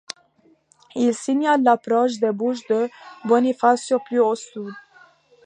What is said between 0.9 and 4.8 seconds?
Il signale l'approche des bouches de Bonifacio plus au sud.